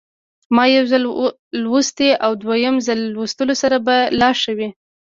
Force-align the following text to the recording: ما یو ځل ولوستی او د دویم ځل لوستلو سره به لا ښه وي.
ما 0.55 0.63
یو 0.75 0.83
ځل 0.91 1.03
ولوستی 1.07 2.09
او 2.25 2.31
د 2.35 2.39
دویم 2.43 2.75
ځل 2.87 2.99
لوستلو 3.15 3.53
سره 3.61 3.77
به 3.85 3.95
لا 4.19 4.29
ښه 4.41 4.51
وي. 4.57 4.69